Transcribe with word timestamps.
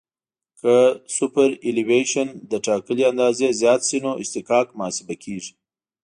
که 0.59 0.73
سوپرایلیویشن 1.15 2.27
له 2.51 2.57
ټاکلې 2.65 3.03
اندازې 3.11 3.55
زیات 3.61 3.81
شي 3.87 3.97
نو 4.05 4.11
اصطکاک 4.23 4.67
محاسبه 4.79 5.15
کیږي 5.23 5.51